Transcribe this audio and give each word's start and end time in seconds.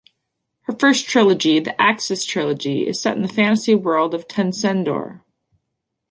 Her 0.61 0.73
first 0.73 1.07
trilogy, 1.07 1.59
"The 1.59 1.79
Axis 1.79 2.25
Trilogy", 2.25 2.87
is 2.87 2.99
set 2.99 3.15
in 3.15 3.21
the 3.21 3.27
fantasy 3.27 3.75
world 3.75 4.15
of 4.15 4.27
Tencendor. 4.27 5.21